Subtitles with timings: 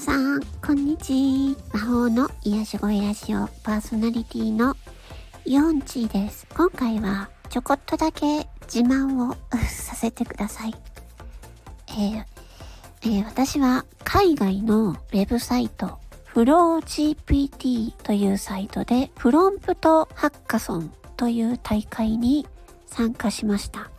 [0.00, 1.56] 皆さん、こんにちは。
[1.74, 4.74] 魔法の癒し声ラジオパーソナリティの
[5.44, 6.46] ヨンチです。
[6.56, 9.36] 今回はちょこっとだけ自慢を
[9.68, 10.74] させてください。
[11.88, 12.24] えー
[13.02, 22.46] えー、私は海外のウェブサイトフロー GPT というサイトでプロンプトハッカソンという大会に
[22.86, 23.90] 参加しました。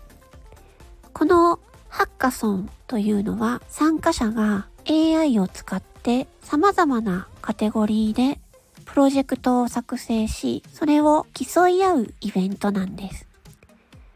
[1.14, 1.60] この
[1.90, 8.40] ハッカソンというのは参加者が AI を使って様々なカテゴリーで
[8.86, 13.28] プロジェクトを作成し、それを競い合うイベントなんです。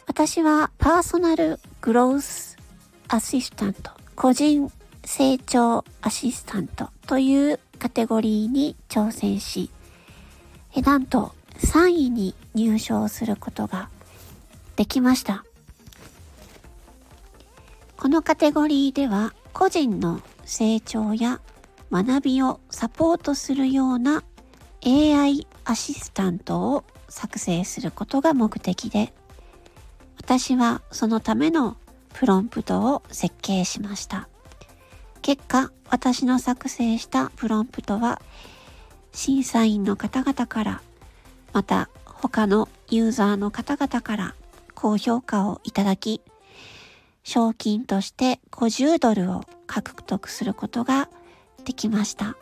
[0.08, 2.58] 私はパーソナルグロース
[3.08, 4.72] アシスタント、個人
[5.04, 9.70] 成長アシスタントというカテゴリーに挑戦し、
[10.84, 13.90] なんと3位に入賞することが
[14.76, 15.46] できました。
[17.98, 21.40] このカテゴリーでは個人の成長や
[21.92, 24.24] 学びをサポートするような
[24.86, 29.14] AI アシスタントを作成することが目的で
[30.18, 31.78] 私はそのための
[32.14, 34.30] プロンプトを設計しました。
[35.22, 38.22] 結果、私の作成したプロンプトは
[39.12, 40.82] 審査員の方々から
[41.52, 44.36] また他のユーザーの方々から
[44.76, 46.22] 高評価をいただき
[47.24, 51.10] 賞金として50ドルを獲得することが
[51.66, 52.38] できました。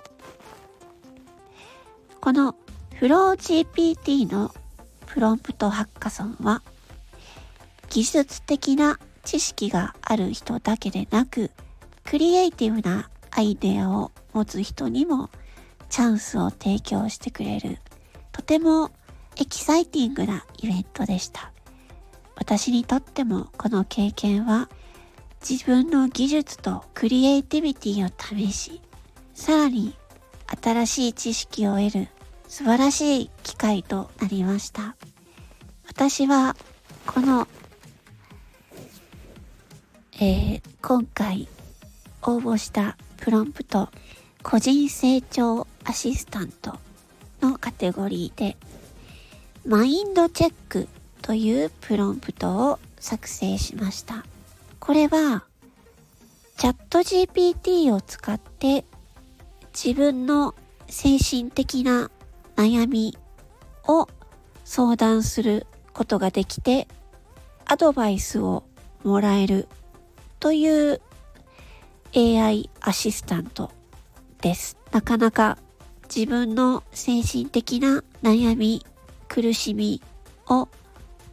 [2.21, 2.55] この
[2.95, 4.53] フロー GPT の
[5.07, 6.61] プロンプトハッカソンは
[7.89, 11.51] 技術的な知識がある人だけでなく
[12.03, 15.29] クリエイティブなアイデアを持つ人にも
[15.89, 17.79] チャンスを提供してくれる
[18.31, 18.91] とても
[19.35, 21.51] エキサイティングなイベントでした。
[22.35, 24.69] 私にとってもこの経験は
[25.47, 28.81] 自分の技術とクリエイティビティを試し、
[29.33, 29.95] さらに
[30.61, 32.07] 新しい知識を得る
[32.47, 34.95] 素晴らしい機会となりました。
[35.87, 36.55] 私は
[37.05, 37.47] この、
[40.15, 41.47] えー、今回
[42.21, 43.89] 応募したプロンプト
[44.43, 46.77] 個人成長アシスタント
[47.41, 48.57] のカテゴリーで
[49.65, 50.87] マインドチェック
[51.21, 54.25] というプロンプトを作成しました。
[54.79, 55.45] これは
[56.57, 58.85] チャット GPT を使って
[59.73, 60.55] 自分の
[60.87, 62.11] 精神的な
[62.55, 63.17] 悩み
[63.87, 64.07] を
[64.63, 66.87] 相談することができて
[67.65, 68.63] アドバイスを
[69.03, 69.67] もらえる
[70.39, 71.01] という
[72.15, 73.71] AI アシスタント
[74.41, 74.77] です。
[74.91, 75.57] なかなか
[76.13, 78.85] 自分の精神的な悩み、
[79.27, 80.01] 苦しみ
[80.47, 80.69] を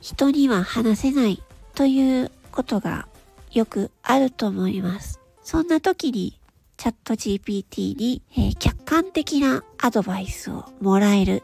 [0.01, 1.43] 人には話せない
[1.75, 3.07] ということが
[3.53, 5.21] よくあると思います。
[5.43, 6.40] そんな時に
[6.81, 11.43] チャット GPT に、えー、客観的なアドバイスをもらえる。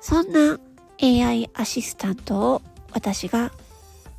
[0.00, 0.58] そんな
[1.02, 3.52] AI アシスタントを私が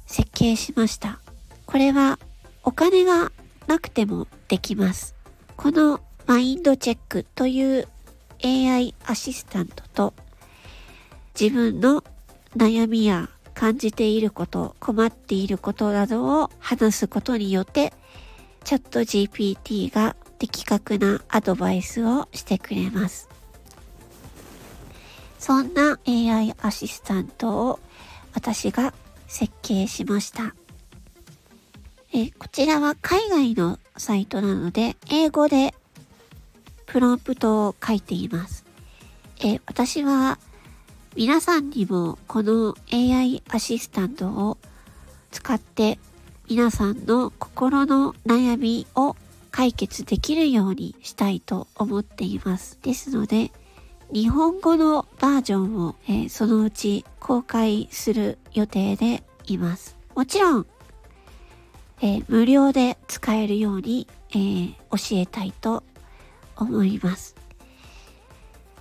[0.05, 1.19] 設計しました。
[1.65, 2.19] これは
[2.61, 3.31] お金が
[3.65, 5.15] なくてもできます。
[5.57, 7.87] このマインドチェックという
[8.43, 10.13] AI アシスタントと
[11.39, 12.03] 自分の
[12.55, 17.93] 悩みや感じていること、困っていることなどを話すことによって、
[18.63, 23.29] チャット GPT が的確なアドバイスをしてくれます。
[25.37, 27.79] そんな AI アシスタントを
[28.33, 28.91] 私が
[29.27, 30.55] 設計しました。
[32.11, 35.75] えこちらは海外のサイトなので、英語で
[36.87, 38.65] プロンプトを書いています。
[39.43, 40.39] え私は
[41.15, 44.57] 皆さんにもこの AI アシスタントを
[45.29, 45.99] 使って
[46.49, 49.15] 皆さんの心の悩みを
[49.51, 52.79] 解決できるようにしたいと思っています。
[52.81, 53.51] ですので、
[54.13, 59.97] 日本語のバージョンを、えー、そのうち公開する予定でいます。
[60.15, 60.65] もちろん、
[62.01, 65.83] えー、無料で使えるように、えー、教えたいと
[66.57, 67.35] 思います。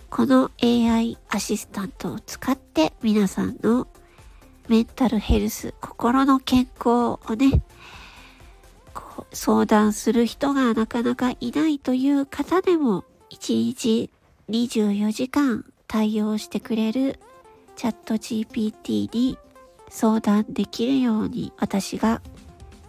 [0.08, 3.86] この AI アシスタントを使って皆さんの
[4.66, 7.62] メンタルヘルス、心の健康をね、
[9.32, 14.10] 相談する人がなかなかいないという方でも1日
[14.48, 17.18] 24時間対応してくれる
[17.76, 19.38] チャット GPT に
[19.88, 22.20] 相談できるように私が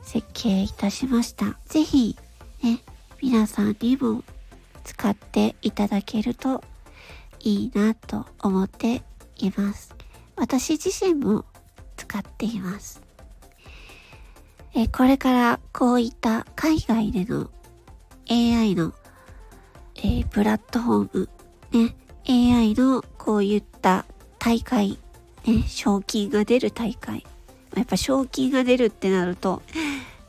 [0.03, 1.57] 設計いたしました。
[1.65, 2.17] ぜひ
[2.61, 2.79] ね、
[3.21, 4.23] 皆さんにも
[4.83, 6.63] 使っていただけると
[7.39, 9.03] いいなと思って
[9.37, 9.95] います。
[10.35, 11.45] 私自身も
[11.97, 13.00] 使っています。
[14.73, 17.49] えこれからこういった海外での
[18.29, 18.93] AI の
[20.03, 21.29] え、プラットフォーム、
[21.71, 21.95] ね、
[22.27, 24.05] AI のこういった
[24.39, 24.97] 大会、
[25.45, 27.25] ね、賞金が出る大会。
[27.75, 29.61] やっぱ賞金が出るってなると、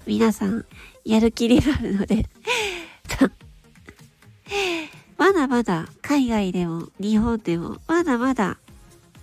[0.07, 0.65] 皆さん
[1.05, 2.27] やる気になるので
[5.17, 8.59] まだまだ海外でも日本でもまだまだ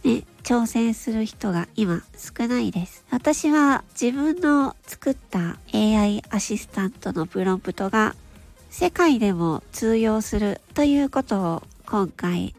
[0.03, 3.05] ね、挑戦する人が今少ないです。
[3.11, 8.15] 私は自分の作った AI アシスタントのプロンプトが
[8.71, 12.55] 世界でも通用するということを今回、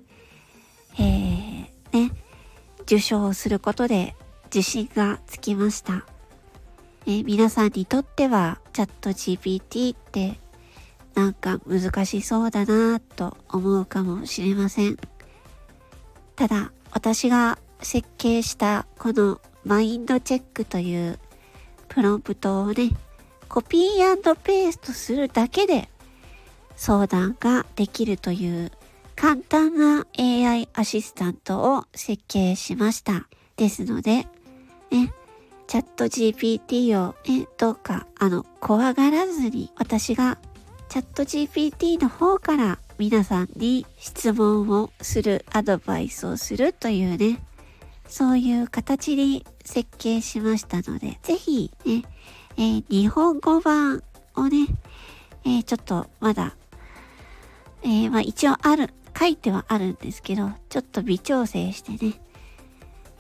[1.01, 2.13] えー、ね、
[2.83, 4.15] 受賞することで
[4.55, 6.07] 自信がつきました。
[7.09, 10.39] え皆さんにとってはチャット GPT って
[11.17, 14.97] なんか難しそうだなと思うかもしれません。
[16.37, 21.19] ただ私が設計したこのマインドチェックという
[21.89, 22.91] プロンプトをね、
[23.49, 25.89] コピーペーストするだけで
[26.77, 28.71] 相談ができるという
[29.17, 33.27] 簡単な AI アシスタントを設計しました。
[33.57, 34.27] ですので、
[34.91, 35.13] ね、
[35.67, 40.39] チャット GPT を、ね、どうか、あの、怖がらずに私が
[40.89, 47.41] チャット GPT の方から皆さんに質問をする、アドバイスをするというね、
[48.11, 52.03] そういう形に設計しましたので、ぜひね、
[52.57, 54.03] えー、日本語版
[54.35, 54.67] をね、
[55.45, 56.57] えー、ちょっとまだ、
[57.83, 62.21] えー、まあ一応ある、書いてはあるんですけど、ちょっと微調整してね、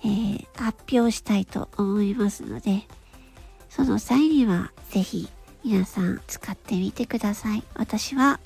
[0.02, 2.86] えー、発表したいと思いますので、
[3.68, 5.28] その際にはぜひ
[5.64, 7.62] 皆さん使ってみてください。
[7.74, 8.40] 私は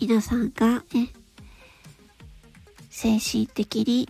[0.00, 1.12] 皆さんがね、
[2.90, 4.08] 精神的に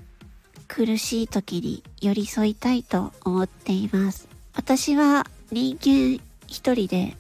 [0.68, 4.28] 苦しい時に寄り添いたいと思っています。
[4.54, 7.16] 私は人間一人で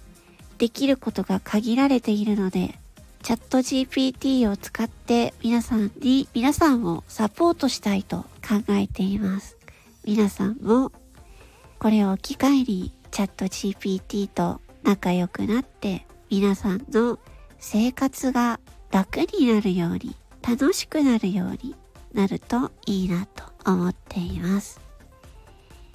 [0.58, 2.78] できることが限られているので、
[3.22, 9.56] チャット GPT を使って皆さんに、皆さんをサポートしたいと考えています。
[10.04, 10.92] 皆さんも
[11.78, 17.18] これを機会にチャット GPT と仲良くなって皆さんの
[17.58, 18.60] 生活が
[18.90, 21.74] 楽になるように、楽しくなるように
[22.18, 24.80] なるといいなと思っています。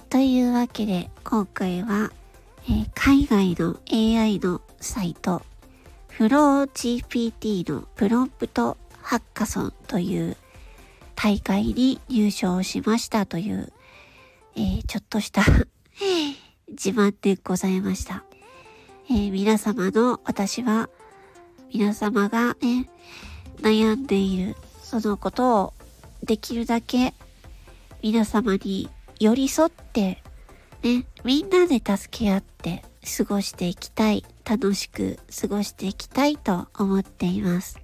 [0.08, 2.10] というわけで今回は、
[2.64, 5.42] えー、海外の AI のサイト
[6.08, 10.38] フロー GPT のプロンプトハッカソンという
[11.14, 13.70] 大会に入賞しましたという、
[14.56, 15.42] えー、ちょっとした
[16.70, 18.24] 自慢でございました。
[19.10, 20.88] えー、皆様の私は
[21.70, 22.88] 皆様がね、
[23.60, 25.74] 悩んでいるそのことを
[26.24, 27.14] できるだけ
[28.02, 28.88] 皆様に
[29.18, 30.22] 寄り添って、
[30.82, 32.84] ね、みんなで助け合って
[33.16, 37.78] 過ごしていきたい、楽しく過ごしていきたいと思っています。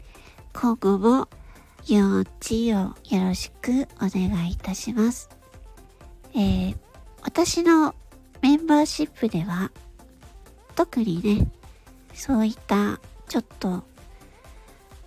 [0.53, 1.29] 今後も
[1.87, 2.27] 幼稚
[2.69, 5.31] をよろしくお願いいたします。
[6.35, 6.77] えー、
[7.23, 7.95] 私の
[8.43, 9.71] メンバーシップでは
[10.75, 11.51] 特にね、
[12.15, 13.83] そういったちょっと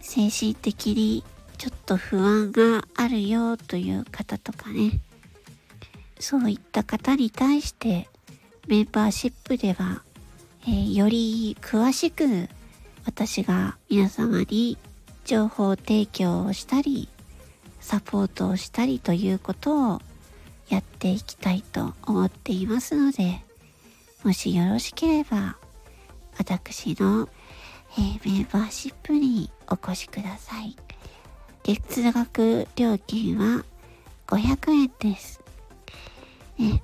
[0.01, 1.24] 精神的に
[1.63, 5.00] ちょっと不安があるよという方とかね、
[6.19, 8.10] そういった方に対して
[8.68, 10.04] メンバーシップでは、
[10.63, 12.50] えー、より詳しく
[13.05, 14.77] 私が皆様に
[15.24, 17.08] 情報提供をしたり、
[17.79, 20.01] サポートをしたりということを
[20.67, 23.39] やっていきたいと思っていますので、
[24.25, 25.55] もしよろしければ、
[26.38, 27.29] 私の
[27.98, 30.75] えー、メンバーシップにお越しください。
[31.63, 33.63] 月額料金は
[34.27, 35.41] 500円です。
[36.58, 36.84] ね、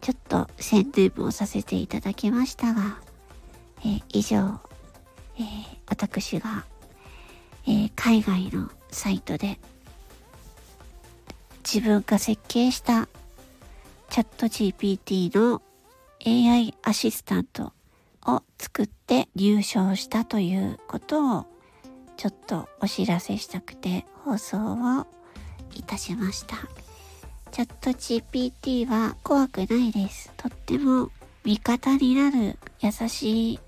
[0.00, 2.98] ちょっと宣伝もさせていただきましたが、
[3.84, 4.58] え、以上、
[5.36, 6.64] えー、私が、
[7.66, 9.58] え海外のサイトで
[11.64, 13.08] 自分が設計した
[14.10, 15.62] チャット GPT の
[16.26, 17.72] AI アシスタント
[18.26, 21.53] を作って入賞したということを
[22.16, 25.06] ちょっとお知らせしたくて放送を
[25.74, 26.56] いたしました。
[27.50, 30.32] チャット GPT は怖くないです。
[30.36, 31.10] とっても
[31.44, 33.60] 味方になる優しい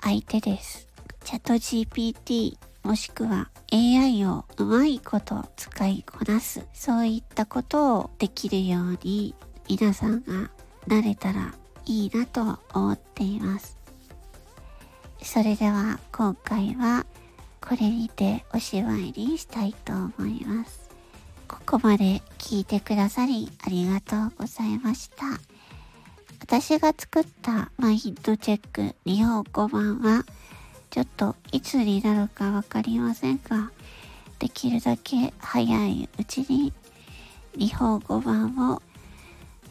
[0.00, 0.88] 相手です。
[1.24, 6.66] チャット GPT もしくは AI をうまいこと使いこなす。
[6.72, 9.34] そういったことをできるように
[9.68, 10.50] 皆さんが
[10.88, 11.54] 慣れたら
[11.86, 13.78] いいなと思っています。
[15.22, 17.06] それでは今回は
[17.66, 20.90] これにておしまいにしたいと思います。
[21.48, 25.24] ここまで聞いてくださりありがとうございました。
[26.40, 30.24] 私が作ったマインドチェック日本語版は
[30.90, 33.70] ちょっといつになるかわかりませんが、
[34.38, 36.72] できるだけ早いうちに
[37.56, 38.82] 日本語版を、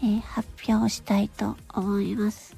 [0.01, 2.55] えー、発表したいと思います。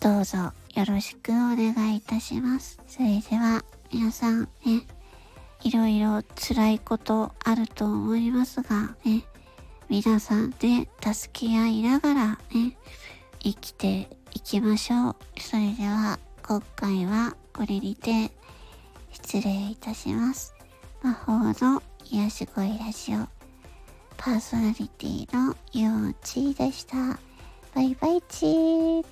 [0.00, 0.38] どうぞ
[0.74, 2.80] よろしくお願いいたします。
[2.88, 4.82] それでは皆さんね、
[5.62, 9.24] いろいろ辛いことあると思いますがね、
[9.88, 12.76] 皆さんで助け合いながらね、
[13.40, 15.16] 生きていきましょう。
[15.38, 18.32] それでは今回はこれにて
[19.12, 20.54] 失礼いたします。
[21.02, 23.26] 魔法の癒し声ラジオ
[24.16, 26.96] パーソナリティのゆうちーでした。
[27.74, 29.06] バイバイチー